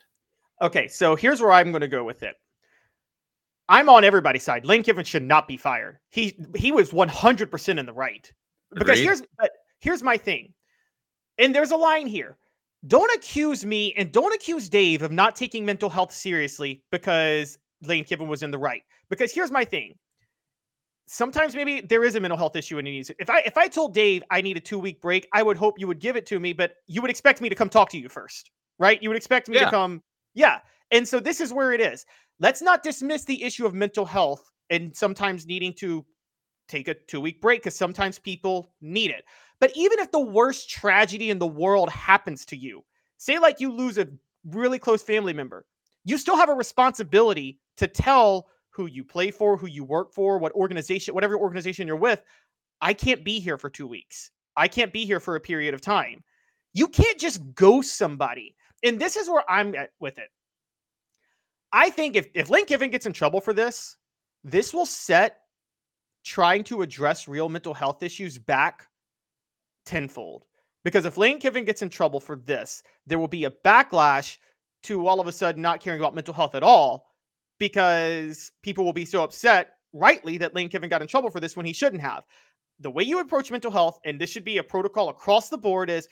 Okay, 0.62 0.86
so 0.86 1.16
here's 1.16 1.40
where 1.40 1.52
I'm 1.52 1.72
going 1.72 1.80
to 1.80 1.88
go 1.88 2.04
with 2.04 2.22
it. 2.22 2.36
I'm 3.68 3.88
on 3.88 4.04
everybody's 4.04 4.42
side. 4.42 4.64
Lane 4.64 4.82
Kiffin 4.82 5.04
should 5.04 5.22
not 5.22 5.48
be 5.48 5.56
fired. 5.56 5.98
He 6.10 6.36
he 6.54 6.70
was 6.70 6.90
100% 6.90 7.78
in 7.78 7.86
the 7.86 7.92
right. 7.92 8.30
Because 8.70 8.90
Agreed. 8.90 9.04
here's 9.04 9.22
but 9.38 9.50
here's 9.80 10.02
my 10.02 10.16
thing. 10.16 10.52
And 11.38 11.54
there's 11.54 11.70
a 11.70 11.76
line 11.76 12.06
here. 12.06 12.36
Don't 12.86 13.12
accuse 13.14 13.64
me 13.64 13.94
and 13.96 14.12
don't 14.12 14.34
accuse 14.34 14.68
Dave 14.68 15.02
of 15.02 15.10
not 15.10 15.34
taking 15.36 15.64
mental 15.64 15.88
health 15.88 16.12
seriously 16.12 16.82
because 16.90 17.58
Lane 17.82 18.04
Kiffin 18.04 18.28
was 18.28 18.42
in 18.42 18.50
the 18.50 18.58
right. 18.58 18.82
Because 19.08 19.32
here's 19.32 19.50
my 19.50 19.64
thing. 19.64 19.94
Sometimes 21.06 21.54
maybe 21.54 21.80
there 21.80 22.04
is 22.04 22.14
a 22.14 22.20
mental 22.20 22.36
health 22.38 22.56
issue 22.56 22.78
and 22.78 22.86
he 22.86 22.94
needs. 22.94 23.10
If 23.18 23.28
I 23.28 23.40
if 23.40 23.56
I 23.56 23.68
told 23.68 23.94
Dave 23.94 24.22
I 24.30 24.40
need 24.40 24.56
a 24.56 24.60
2-week 24.60 25.00
break, 25.00 25.28
I 25.32 25.42
would 25.42 25.56
hope 25.56 25.78
you 25.78 25.86
would 25.86 25.98
give 25.98 26.16
it 26.16 26.26
to 26.26 26.40
me, 26.40 26.52
but 26.52 26.76
you 26.86 27.02
would 27.02 27.10
expect 27.10 27.40
me 27.40 27.48
to 27.48 27.54
come 27.54 27.68
talk 27.68 27.90
to 27.90 27.98
you 27.98 28.08
first, 28.08 28.50
right? 28.78 29.02
You 29.02 29.10
would 29.10 29.16
expect 29.16 29.48
me 29.48 29.56
Yeah. 29.56 29.66
to 29.66 29.70
come 29.70 30.02
yeah. 30.34 30.58
And 30.90 31.06
so 31.06 31.20
this 31.20 31.40
is 31.40 31.52
where 31.52 31.72
it 31.72 31.80
is. 31.80 32.04
Let's 32.40 32.60
not 32.62 32.82
dismiss 32.82 33.24
the 33.24 33.42
issue 33.42 33.66
of 33.66 33.74
mental 33.74 34.04
health 34.04 34.50
and 34.70 34.94
sometimes 34.96 35.46
needing 35.46 35.72
to 35.74 36.04
take 36.68 36.88
a 36.88 36.94
two 36.94 37.20
week 37.20 37.40
break 37.40 37.62
because 37.62 37.76
sometimes 37.76 38.18
people 38.18 38.72
need 38.80 39.10
it. 39.10 39.24
But 39.64 39.72
even 39.74 39.98
if 39.98 40.12
the 40.12 40.20
worst 40.20 40.68
tragedy 40.68 41.30
in 41.30 41.38
the 41.38 41.46
world 41.46 41.88
happens 41.88 42.44
to 42.44 42.54
you, 42.54 42.84
say 43.16 43.38
like 43.38 43.60
you 43.60 43.72
lose 43.72 43.96
a 43.96 44.06
really 44.44 44.78
close 44.78 45.02
family 45.02 45.32
member, 45.32 45.64
you 46.04 46.18
still 46.18 46.36
have 46.36 46.50
a 46.50 46.54
responsibility 46.54 47.58
to 47.78 47.86
tell 47.86 48.48
who 48.68 48.84
you 48.84 49.02
play 49.02 49.30
for, 49.30 49.56
who 49.56 49.66
you 49.66 49.82
work 49.82 50.12
for, 50.12 50.36
what 50.36 50.52
organization, 50.52 51.14
whatever 51.14 51.38
organization 51.38 51.86
you're 51.86 51.96
with, 51.96 52.22
I 52.82 52.92
can't 52.92 53.24
be 53.24 53.40
here 53.40 53.56
for 53.56 53.70
two 53.70 53.86
weeks. 53.86 54.32
I 54.54 54.68
can't 54.68 54.92
be 54.92 55.06
here 55.06 55.18
for 55.18 55.36
a 55.36 55.40
period 55.40 55.72
of 55.72 55.80
time. 55.80 56.22
You 56.74 56.86
can't 56.86 57.18
just 57.18 57.40
ghost 57.54 57.96
somebody. 57.96 58.54
And 58.82 59.00
this 59.00 59.16
is 59.16 59.30
where 59.30 59.50
I'm 59.50 59.74
at 59.74 59.92
with 59.98 60.18
it. 60.18 60.28
I 61.72 61.88
think 61.88 62.16
if, 62.16 62.28
if 62.34 62.50
Lane 62.50 62.66
Kiffin 62.66 62.90
gets 62.90 63.06
in 63.06 63.14
trouble 63.14 63.40
for 63.40 63.54
this, 63.54 63.96
this 64.44 64.74
will 64.74 64.84
set 64.84 65.38
trying 66.22 66.64
to 66.64 66.82
address 66.82 67.28
real 67.28 67.48
mental 67.48 67.72
health 67.72 68.02
issues 68.02 68.36
back 68.36 68.88
tenfold. 69.84 70.44
Because 70.84 71.06
if 71.06 71.16
Lane 71.16 71.40
Kiffin 71.40 71.64
gets 71.64 71.82
in 71.82 71.88
trouble 71.88 72.20
for 72.20 72.36
this, 72.36 72.82
there 73.06 73.18
will 73.18 73.28
be 73.28 73.44
a 73.44 73.50
backlash 73.50 74.36
to 74.84 75.06
all 75.06 75.20
of 75.20 75.26
a 75.26 75.32
sudden 75.32 75.62
not 75.62 75.80
caring 75.80 76.00
about 76.00 76.14
mental 76.14 76.34
health 76.34 76.54
at 76.54 76.62
all 76.62 77.06
because 77.58 78.50
people 78.62 78.84
will 78.84 78.92
be 78.92 79.06
so 79.06 79.22
upset, 79.22 79.70
rightly, 79.92 80.36
that 80.38 80.54
Lane 80.54 80.68
Kiffin 80.68 80.90
got 80.90 81.00
in 81.00 81.08
trouble 81.08 81.30
for 81.30 81.40
this 81.40 81.56
when 81.56 81.64
he 81.64 81.72
shouldn't 81.72 82.02
have. 82.02 82.24
The 82.80 82.90
way 82.90 83.04
you 83.04 83.20
approach 83.20 83.50
mental 83.50 83.70
health, 83.70 83.98
and 84.04 84.20
this 84.20 84.30
should 84.30 84.44
be 84.44 84.58
a 84.58 84.62
protocol 84.62 85.08
across 85.08 85.48
the 85.48 85.56
board, 85.56 85.88
is 85.88 86.08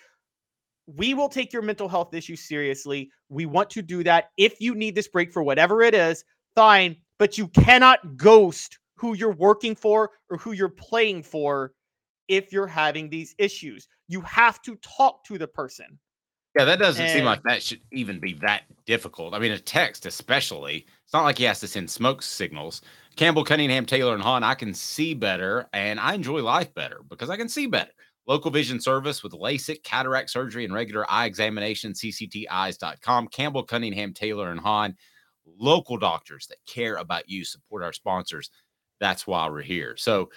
we 0.86 1.12
will 1.12 1.28
take 1.28 1.52
your 1.52 1.62
mental 1.62 1.88
health 1.88 2.14
issues 2.14 2.40
seriously. 2.48 3.10
We 3.28 3.46
want 3.46 3.68
to 3.70 3.82
do 3.82 4.02
that. 4.04 4.30
If 4.38 4.60
you 4.60 4.74
need 4.74 4.94
this 4.94 5.08
break 5.08 5.32
for 5.32 5.42
whatever 5.42 5.82
it 5.82 5.94
is, 5.94 6.24
fine, 6.54 6.96
but 7.18 7.36
you 7.36 7.48
cannot 7.48 8.16
ghost 8.16 8.78
who 8.96 9.14
you're 9.14 9.34
working 9.34 9.74
for 9.74 10.10
or 10.30 10.38
who 10.38 10.52
you're 10.52 10.68
playing 10.68 11.24
for 11.24 11.72
if 12.28 12.52
you're 12.52 12.66
having 12.66 13.08
these 13.08 13.34
issues. 13.38 13.88
You 14.08 14.20
have 14.22 14.60
to 14.62 14.76
talk 14.76 15.24
to 15.24 15.38
the 15.38 15.48
person. 15.48 15.98
Yeah, 16.56 16.66
that 16.66 16.78
doesn't 16.78 17.08
seem 17.08 17.24
like 17.24 17.42
that 17.44 17.62
should 17.62 17.80
even 17.92 18.20
be 18.20 18.34
that 18.42 18.64
difficult. 18.84 19.32
I 19.32 19.38
mean, 19.38 19.52
a 19.52 19.58
text, 19.58 20.04
especially, 20.04 20.86
it's 21.02 21.14
not 21.14 21.24
like 21.24 21.38
he 21.38 21.44
has 21.44 21.60
to 21.60 21.68
send 21.68 21.90
smoke 21.90 22.20
signals. 22.20 22.82
Campbell, 23.16 23.44
Cunningham, 23.44 23.86
Taylor, 23.86 24.12
and 24.12 24.22
Haun, 24.22 24.42
I 24.42 24.54
can 24.54 24.74
see 24.74 25.14
better 25.14 25.66
and 25.72 25.98
I 25.98 26.12
enjoy 26.12 26.42
life 26.42 26.74
better 26.74 27.00
because 27.08 27.30
I 27.30 27.38
can 27.38 27.48
see 27.48 27.66
better. 27.66 27.92
Local 28.26 28.50
vision 28.50 28.80
service 28.80 29.22
with 29.22 29.32
LASIK, 29.32 29.82
cataract 29.82 30.30
surgery, 30.30 30.64
and 30.64 30.74
regular 30.74 31.10
eye 31.10 31.24
examination, 31.24 31.92
ccteyes.com. 31.92 33.28
Campbell, 33.28 33.64
Cunningham, 33.64 34.12
Taylor, 34.12 34.50
and 34.50 34.60
Haun, 34.60 34.94
local 35.58 35.96
doctors 35.96 36.46
that 36.48 36.58
care 36.66 36.96
about 36.96 37.28
you, 37.28 37.44
support 37.44 37.82
our 37.82 37.92
sponsors. 37.92 38.50
That's 39.00 39.26
why 39.26 39.48
we're 39.48 39.62
here. 39.62 39.96
So 39.96 40.30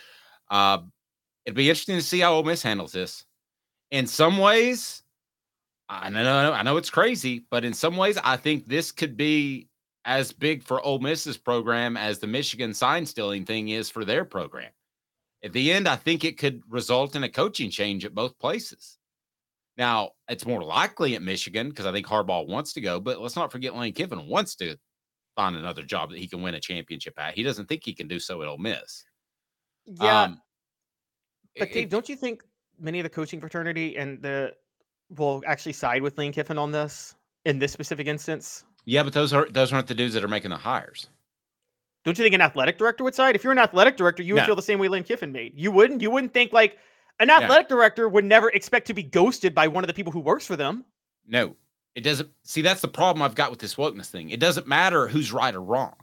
uh, 0.49 0.79
it'd 1.45 1.55
be 1.55 1.69
interesting 1.69 1.95
to 1.97 2.01
see 2.01 2.19
how 2.19 2.33
Ole 2.33 2.43
Miss 2.43 2.63
handles 2.63 2.91
this. 2.91 3.25
In 3.91 4.07
some 4.07 4.37
ways, 4.37 5.03
I 5.87 6.09
know, 6.09 6.51
I 6.51 6.63
know 6.63 6.77
it's 6.77 6.89
crazy, 6.89 7.45
but 7.49 7.63
in 7.63 7.73
some 7.73 7.97
ways, 7.97 8.17
I 8.23 8.37
think 8.37 8.67
this 8.67 8.91
could 8.91 9.15
be 9.15 9.69
as 10.05 10.31
big 10.31 10.63
for 10.63 10.81
Ole 10.81 10.99
Miss's 10.99 11.37
program 11.37 11.97
as 11.97 12.19
the 12.19 12.27
Michigan 12.27 12.73
sign 12.73 13.05
stealing 13.05 13.45
thing 13.45 13.69
is 13.69 13.89
for 13.89 14.05
their 14.05 14.25
program. 14.25 14.71
At 15.43 15.53
the 15.53 15.71
end, 15.71 15.87
I 15.87 15.95
think 15.95 16.23
it 16.23 16.37
could 16.37 16.63
result 16.67 17.15
in 17.15 17.23
a 17.23 17.29
coaching 17.29 17.69
change 17.69 18.05
at 18.05 18.15
both 18.15 18.37
places. 18.39 18.97
Now, 19.77 20.11
it's 20.29 20.45
more 20.45 20.63
likely 20.63 21.15
at 21.15 21.21
Michigan 21.21 21.69
because 21.69 21.85
I 21.85 21.91
think 21.91 22.07
Harbaugh 22.07 22.47
wants 22.47 22.73
to 22.73 22.81
go, 22.81 22.99
but 22.99 23.19
let's 23.19 23.35
not 23.35 23.51
forget 23.51 23.75
Lane 23.75 23.93
Kiffin 23.93 24.27
wants 24.27 24.55
to 24.55 24.77
find 25.35 25.55
another 25.55 25.83
job 25.83 26.09
that 26.09 26.19
he 26.19 26.27
can 26.27 26.41
win 26.41 26.55
a 26.55 26.59
championship 26.59 27.13
at. 27.17 27.35
He 27.35 27.43
doesn't 27.43 27.67
think 27.67 27.83
he 27.83 27.93
can 27.93 28.07
do 28.07 28.19
so 28.19 28.41
at 28.41 28.47
Ole 28.47 28.57
Miss. 28.57 29.03
Yeah. 29.85 30.23
Um, 30.23 30.41
But 31.57 31.69
it- 31.69 31.73
Dave, 31.73 31.89
don't 31.89 32.07
you 32.09 32.15
think 32.15 32.43
many 32.79 32.99
of 32.99 33.03
the 33.03 33.09
coaching 33.09 33.39
fraternity 33.39 33.97
and 33.97 34.21
the 34.21 34.53
will 35.15 35.43
actually 35.45 35.73
side 35.73 36.01
with 36.01 36.17
Lane 36.17 36.31
Kiffin 36.33 36.57
on 36.57 36.71
this 36.71 37.15
in 37.45 37.59
this 37.59 37.71
specific 37.71 38.07
instance? 38.07 38.63
yeah, 38.85 39.01
but 39.03 39.13
those 39.13 39.33
are 39.33 39.47
those 39.49 39.71
aren't 39.73 39.87
the 39.87 39.95
dudes 39.95 40.13
that 40.13 40.23
are 40.23 40.27
making 40.27 40.49
the 40.51 40.57
hires. 40.57 41.07
Don't 42.03 42.17
you 42.17 42.23
think 42.23 42.35
an 42.35 42.41
athletic 42.41 42.77
director 42.77 43.03
would 43.03 43.15
side? 43.15 43.35
If 43.35 43.43
you're 43.43 43.51
an 43.53 43.57
athletic 43.59 43.97
director, 43.97 44.21
you 44.21 44.35
would 44.35 44.41
No. 44.41 44.45
feel 44.45 44.55
the 44.55 44.61
same 44.61 44.77
way 44.77 44.87
Lane 44.87 45.03
Kiffin 45.03 45.31
made. 45.31 45.53
You 45.55 45.71
wouldn't. 45.71 46.01
You 46.01 46.11
wouldn't 46.11 46.33
think 46.33 46.53
like 46.53 46.77
an 47.19 47.29
athletic 47.31 47.67
director 47.67 48.07
would 48.09 48.25
never 48.25 48.49
expect 48.51 48.85
to 48.87 48.93
be 48.93 49.01
ghosted 49.01 49.55
by 49.55 49.67
one 49.67 49.83
of 49.83 49.87
the 49.87 49.93
people 49.93 50.11
who 50.11 50.19
works 50.19 50.45
for 50.45 50.55
them. 50.55 50.85
No, 51.27 51.55
it 51.95 52.01
doesn't. 52.01 52.29
See, 52.43 52.61
that's 52.61 52.81
the 52.81 52.87
problem 52.87 53.23
I've 53.23 53.33
got 53.33 53.49
with 53.49 53.59
this 53.59 53.73
wokeness 53.75 54.07
thing. 54.11 54.29
It 54.29 54.39
doesn't 54.39 54.67
matter 54.67 55.07
who's 55.07 55.31
right 55.31 55.55
or 55.55 55.61
wrong. 55.63 55.95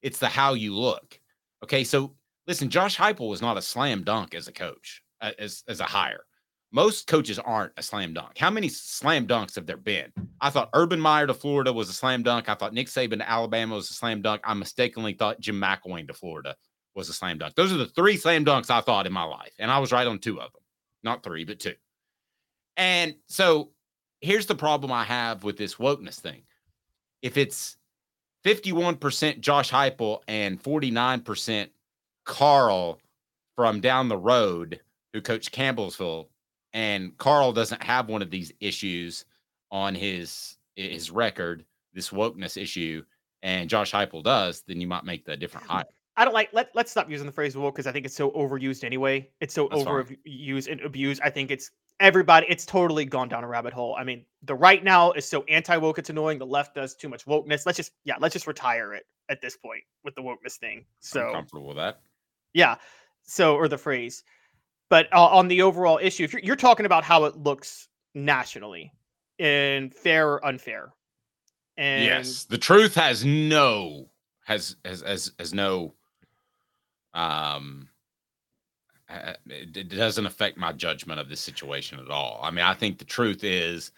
It's 0.00 0.18
the 0.18 0.28
how 0.28 0.54
you 0.54 0.74
look. 0.74 1.20
Okay, 1.62 1.84
so 1.84 2.14
listen, 2.50 2.68
Josh 2.68 2.96
Heupel 2.96 3.28
was 3.28 3.40
not 3.40 3.56
a 3.56 3.62
slam 3.62 4.02
dunk 4.02 4.34
as 4.34 4.48
a 4.48 4.52
coach, 4.52 5.02
as 5.20 5.62
as 5.68 5.78
a 5.78 5.84
hire. 5.84 6.24
Most 6.72 7.06
coaches 7.06 7.38
aren't 7.38 7.72
a 7.76 7.82
slam 7.82 8.12
dunk. 8.12 8.36
How 8.38 8.50
many 8.50 8.68
slam 8.68 9.26
dunks 9.26 9.54
have 9.54 9.66
there 9.66 9.76
been? 9.76 10.12
I 10.40 10.50
thought 10.50 10.70
Urban 10.74 11.00
Meyer 11.00 11.28
to 11.28 11.34
Florida 11.34 11.72
was 11.72 11.88
a 11.88 11.92
slam 11.92 12.24
dunk. 12.24 12.48
I 12.48 12.54
thought 12.54 12.74
Nick 12.74 12.88
Saban 12.88 13.18
to 13.18 13.30
Alabama 13.30 13.76
was 13.76 13.88
a 13.90 13.94
slam 13.94 14.20
dunk. 14.20 14.40
I 14.44 14.54
mistakenly 14.54 15.12
thought 15.12 15.40
Jim 15.40 15.60
McElwain 15.60 16.08
to 16.08 16.14
Florida 16.14 16.56
was 16.96 17.08
a 17.08 17.12
slam 17.12 17.38
dunk. 17.38 17.54
Those 17.54 17.72
are 17.72 17.76
the 17.76 17.86
three 17.86 18.16
slam 18.16 18.44
dunks 18.44 18.68
I 18.68 18.80
thought 18.80 19.06
in 19.06 19.12
my 19.12 19.22
life, 19.22 19.52
and 19.60 19.70
I 19.70 19.78
was 19.78 19.92
right 19.92 20.06
on 20.06 20.18
two 20.18 20.40
of 20.40 20.52
them. 20.52 20.62
Not 21.04 21.22
three, 21.22 21.44
but 21.44 21.60
two. 21.60 21.74
And 22.76 23.14
so 23.28 23.70
here's 24.20 24.46
the 24.46 24.56
problem 24.56 24.90
I 24.90 25.04
have 25.04 25.44
with 25.44 25.56
this 25.56 25.76
wokeness 25.76 26.18
thing. 26.18 26.42
If 27.22 27.36
it's 27.36 27.76
51% 28.44 29.38
Josh 29.38 29.70
Heupel 29.70 30.20
and 30.26 30.60
49% 30.60 31.68
Carl 32.24 32.98
from 33.56 33.80
down 33.80 34.08
the 34.08 34.16
road 34.16 34.80
who 35.12 35.20
coached 35.20 35.54
Campbellsville, 35.54 36.28
and 36.72 37.16
Carl 37.18 37.52
doesn't 37.52 37.82
have 37.82 38.08
one 38.08 38.22
of 38.22 38.30
these 38.30 38.52
issues 38.60 39.24
on 39.70 39.94
his 39.94 40.56
his 40.76 41.10
record, 41.10 41.64
this 41.92 42.10
wokeness 42.10 42.60
issue, 42.60 43.02
and 43.42 43.68
Josh 43.68 43.92
Heupel 43.92 44.22
does, 44.22 44.62
then 44.66 44.80
you 44.80 44.86
might 44.86 45.04
make 45.04 45.24
the 45.24 45.36
different 45.36 45.66
hire. 45.66 45.84
I 46.16 46.24
don't 46.24 46.34
like 46.34 46.50
let 46.52 46.70
let's 46.74 46.90
stop 46.90 47.08
using 47.08 47.26
the 47.26 47.32
phrase 47.32 47.56
woke 47.56 47.74
because 47.74 47.86
I 47.86 47.92
think 47.92 48.04
it's 48.04 48.14
so 48.14 48.30
overused 48.32 48.84
anyway. 48.84 49.30
It's 49.40 49.54
so 49.54 49.68
That's 49.70 49.84
fine. 49.84 50.04
overused 50.26 50.70
and 50.70 50.80
abused. 50.82 51.20
I 51.24 51.30
think 51.30 51.50
it's 51.50 51.70
everybody. 51.98 52.46
It's 52.48 52.66
totally 52.66 53.04
gone 53.04 53.28
down 53.28 53.44
a 53.44 53.48
rabbit 53.48 53.72
hole. 53.72 53.96
I 53.98 54.04
mean, 54.04 54.24
the 54.42 54.54
right 54.54 54.84
now 54.84 55.12
is 55.12 55.26
so 55.26 55.44
anti 55.44 55.76
woke. 55.76 55.98
It's 55.98 56.10
annoying. 56.10 56.38
The 56.38 56.46
left 56.46 56.74
does 56.74 56.94
too 56.94 57.08
much 57.08 57.24
wokeness. 57.24 57.64
Let's 57.64 57.76
just 57.76 57.92
yeah, 58.04 58.16
let's 58.20 58.32
just 58.34 58.46
retire 58.46 58.92
it 58.94 59.04
at 59.28 59.40
this 59.40 59.56
point 59.56 59.82
with 60.04 60.14
the 60.14 60.22
wokeness 60.22 60.56
thing. 60.58 60.78
I'm 60.78 60.84
So 61.00 61.32
comfortable 61.32 61.68
with 61.68 61.76
that. 61.76 62.00
Yeah, 62.54 62.76
so 63.22 63.56
or 63.56 63.68
the 63.68 63.78
phrase, 63.78 64.24
but 64.88 65.08
uh, 65.12 65.26
on 65.26 65.48
the 65.48 65.62
overall 65.62 65.98
issue, 66.02 66.24
if 66.24 66.32
you're, 66.32 66.42
you're 66.42 66.56
talking 66.56 66.86
about 66.86 67.04
how 67.04 67.24
it 67.24 67.36
looks 67.36 67.88
nationally 68.14 68.92
and 69.38 69.94
fair 69.94 70.28
or 70.28 70.44
unfair, 70.44 70.92
and 71.76 72.04
yes, 72.04 72.44
the 72.44 72.58
truth 72.58 72.94
has 72.94 73.24
no 73.24 74.10
has 74.44 74.76
has 74.84 75.02
has, 75.02 75.32
has 75.38 75.54
no 75.54 75.94
um 77.14 77.88
it 79.46 79.88
doesn't 79.88 80.26
affect 80.26 80.56
my 80.56 80.72
judgment 80.72 81.20
of 81.20 81.28
this 81.28 81.40
situation 81.40 81.98
at 81.98 82.10
all. 82.10 82.40
I 82.42 82.50
mean, 82.50 82.64
I 82.64 82.74
think 82.74 82.98
the 82.98 83.04
truth 83.04 83.42
is 83.42 83.92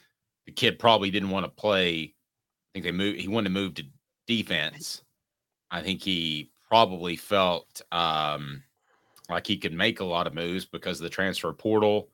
the 0.47 0.53
kid 0.53 0.79
probably 0.79 1.11
didn't 1.11 1.31
want 1.31 1.45
to 1.45 1.51
play. 1.51 2.15
I 2.15 2.69
think 2.73 2.85
they 2.85 2.93
moved. 2.93 3.21
He 3.21 3.29
wanted 3.29 3.49
to 3.51 3.55
move 3.55 3.75
to 3.75 3.85
defense. 4.27 5.03
I 5.71 5.83
think 5.83 6.03
he 6.03 6.52
probably 6.73 7.17
felt 7.17 7.83
um, 7.93 8.63
like 9.29 9.47
he 9.47 9.59
could 9.59 9.75
make 9.75 10.01
a 10.01 10.05
lot 10.05 10.27
of 10.27 10.33
moves 10.33 10.65
because 10.65 10.99
of 10.99 11.05
the 11.05 11.11
transfer 11.11 11.53
portal. 11.53 12.09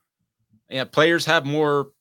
Yeah, 0.69 0.83
players 0.83 1.25
have 1.27 1.47
more. 1.47 1.93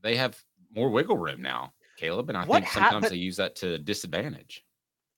They 0.00 0.16
have 0.16 0.42
more 0.74 0.88
wiggle 0.88 1.18
room 1.18 1.42
now, 1.42 1.74
Caleb, 1.98 2.30
and 2.30 2.38
I 2.38 2.46
What 2.46 2.62
think 2.62 2.72
sometimes 2.72 3.10
they 3.10 3.16
use 3.16 3.36
that 3.36 3.54
to 3.56 3.76
disadvantage. 3.76 4.64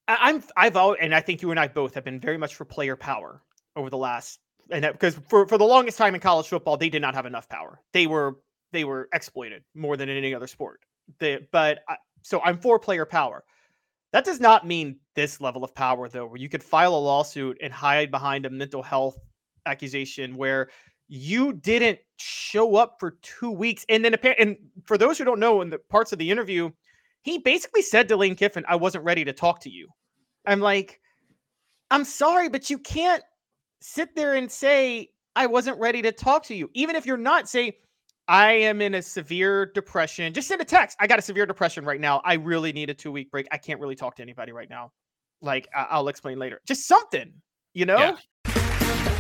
I'm 0.08 0.42
I've 0.56 0.74
always, 0.74 0.98
and 1.00 1.14
I 1.14 1.20
think 1.20 1.40
you 1.40 1.52
and 1.52 1.60
I 1.60 1.68
both 1.68 1.94
have 1.94 2.02
been 2.02 2.18
very 2.18 2.36
much 2.36 2.56
for 2.56 2.64
player 2.64 2.96
power 2.96 3.40
over 3.76 3.88
the 3.88 3.96
last 3.96 4.40
and 4.72 4.82
that, 4.82 4.92
because 4.92 5.16
for 5.28 5.46
for 5.46 5.56
the 5.56 5.64
longest 5.64 5.98
time 5.98 6.16
in 6.16 6.20
college 6.20 6.48
football 6.48 6.76
they 6.76 6.88
did 6.88 7.00
not 7.00 7.14
have 7.14 7.26
enough 7.26 7.48
power. 7.48 7.80
They 7.92 8.08
were 8.08 8.40
they 8.72 8.82
were 8.82 9.08
exploited 9.14 9.62
more 9.72 9.96
than 9.96 10.08
in 10.08 10.16
any 10.16 10.34
other 10.34 10.48
sport. 10.48 10.80
They, 11.20 11.46
but 11.52 11.84
I, 11.88 11.98
so 12.22 12.40
I'm 12.44 12.58
for 12.58 12.80
player 12.80 13.06
power. 13.06 13.44
That 14.12 14.24
does 14.24 14.40
not 14.40 14.66
mean 14.66 14.98
this 15.16 15.40
level 15.40 15.64
of 15.64 15.74
power 15.74 16.08
though, 16.08 16.26
where 16.26 16.38
you 16.38 16.48
could 16.48 16.62
file 16.62 16.94
a 16.94 16.98
lawsuit 16.98 17.58
and 17.60 17.72
hide 17.72 18.10
behind 18.10 18.46
a 18.46 18.50
mental 18.50 18.82
health 18.82 19.18
accusation 19.66 20.36
where 20.36 20.68
you 21.08 21.52
didn't 21.52 21.98
show 22.18 22.76
up 22.76 22.96
for 23.00 23.18
two 23.22 23.50
weeks. 23.50 23.84
And 23.88 24.04
then 24.04 24.14
appa- 24.14 24.38
and 24.38 24.56
for 24.84 24.96
those 24.96 25.18
who 25.18 25.24
don't 25.24 25.40
know 25.40 25.60
in 25.62 25.70
the 25.70 25.78
parts 25.78 26.12
of 26.12 26.18
the 26.18 26.30
interview 26.30 26.70
he 27.26 27.38
basically 27.38 27.82
said 27.82 28.06
to 28.08 28.16
lane 28.16 28.36
kiffin 28.36 28.64
i 28.68 28.76
wasn't 28.76 29.04
ready 29.04 29.24
to 29.24 29.32
talk 29.32 29.60
to 29.60 29.68
you. 29.68 29.88
I'm 30.46 30.60
like 30.60 31.00
i'm 31.90 32.04
sorry 32.04 32.48
but 32.48 32.70
you 32.70 32.78
can't 32.78 33.22
sit 33.82 34.14
there 34.14 34.34
and 34.34 34.50
say 34.50 35.10
i 35.34 35.46
wasn't 35.46 35.78
ready 35.78 36.00
to 36.02 36.12
talk 36.12 36.44
to 36.44 36.54
you 36.54 36.70
even 36.72 36.96
if 36.96 37.04
you're 37.04 37.16
not 37.16 37.48
say 37.48 37.76
i 38.28 38.52
am 38.52 38.80
in 38.80 38.94
a 38.94 39.02
severe 39.02 39.66
depression 39.66 40.32
just 40.32 40.48
send 40.48 40.60
a 40.60 40.64
text 40.64 40.96
i 41.00 41.06
got 41.06 41.18
a 41.18 41.22
severe 41.22 41.46
depression 41.46 41.84
right 41.84 42.00
now. 42.00 42.22
I 42.24 42.34
really 42.34 42.72
need 42.72 42.90
a 42.90 42.94
two 42.94 43.12
week 43.12 43.30
break. 43.30 43.46
I 43.52 43.58
can't 43.58 43.80
really 43.80 43.96
talk 43.96 44.16
to 44.16 44.22
anybody 44.22 44.52
right 44.52 44.70
now 44.70 44.92
like 45.42 45.68
I- 45.74 45.86
i'll 45.90 46.08
explain 46.08 46.38
later 46.38 46.60
just 46.66 46.86
something 46.86 47.32
you 47.74 47.86
know 47.86 48.16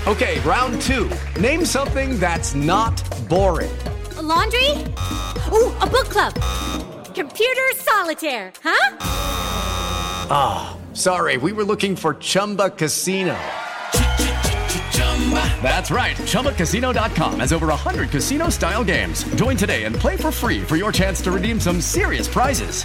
Okay, 0.08 0.38
round 0.42 0.80
two. 0.82 1.10
Name 1.40 1.64
something 1.64 2.20
that's 2.20 2.54
not 2.54 2.94
boring. 3.28 3.76
A 4.18 4.22
laundry? 4.22 4.70
Ooh, 5.50 5.74
a 5.80 5.86
book 5.86 6.08
club. 6.08 6.32
Computer 7.12 7.62
solitaire, 7.74 8.52
huh? 8.62 8.96
Ah, 10.30 10.76
sorry, 10.92 11.38
we 11.38 11.52
were 11.52 11.64
looking 11.64 11.96
for 11.96 12.14
Chumba 12.14 12.70
Casino. 12.70 13.36
That's 15.60 15.90
right. 15.90 16.16
ChumbaCasino.com 16.18 17.40
has 17.40 17.52
over 17.52 17.66
100 17.66 18.10
casino 18.10 18.48
style 18.48 18.84
games. 18.84 19.24
Join 19.34 19.56
today 19.56 19.84
and 19.84 19.96
play 19.96 20.16
for 20.16 20.30
free 20.30 20.62
for 20.62 20.76
your 20.76 20.92
chance 20.92 21.20
to 21.22 21.32
redeem 21.32 21.58
some 21.58 21.80
serious 21.80 22.28
prizes. 22.28 22.84